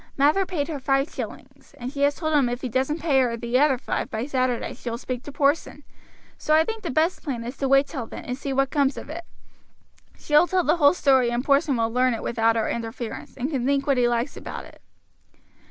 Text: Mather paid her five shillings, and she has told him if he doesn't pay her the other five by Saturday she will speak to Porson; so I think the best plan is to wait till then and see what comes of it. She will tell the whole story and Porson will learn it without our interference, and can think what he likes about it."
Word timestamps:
Mather 0.17 0.47
paid 0.47 0.67
her 0.67 0.79
five 0.79 1.11
shillings, 1.13 1.75
and 1.77 1.93
she 1.93 2.01
has 2.01 2.15
told 2.15 2.33
him 2.33 2.49
if 2.49 2.61
he 2.61 2.69
doesn't 2.69 3.01
pay 3.03 3.19
her 3.19 3.37
the 3.37 3.59
other 3.59 3.77
five 3.77 4.09
by 4.09 4.25
Saturday 4.25 4.73
she 4.73 4.89
will 4.89 4.97
speak 4.97 5.21
to 5.21 5.31
Porson; 5.31 5.83
so 6.39 6.55
I 6.55 6.63
think 6.63 6.81
the 6.81 6.89
best 6.89 7.21
plan 7.21 7.43
is 7.43 7.55
to 7.57 7.67
wait 7.67 7.85
till 7.85 8.07
then 8.07 8.25
and 8.25 8.35
see 8.35 8.51
what 8.51 8.71
comes 8.71 8.97
of 8.97 9.11
it. 9.11 9.25
She 10.17 10.33
will 10.33 10.47
tell 10.47 10.63
the 10.63 10.77
whole 10.77 10.95
story 10.95 11.29
and 11.29 11.45
Porson 11.45 11.77
will 11.77 11.93
learn 11.93 12.15
it 12.15 12.23
without 12.23 12.57
our 12.57 12.67
interference, 12.67 13.37
and 13.37 13.51
can 13.51 13.63
think 13.63 13.85
what 13.85 13.97
he 13.97 14.07
likes 14.07 14.35
about 14.35 14.65
it." 14.65 14.81